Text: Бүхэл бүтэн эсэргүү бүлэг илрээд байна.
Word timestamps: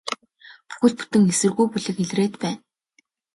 Бүхэл 0.69 0.93
бүтэн 0.97 1.23
эсэргүү 1.31 1.65
бүлэг 1.71 1.97
илрээд 2.03 2.33
байна. 2.43 2.59